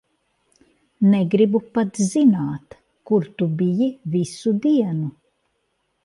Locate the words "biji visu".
3.59-4.55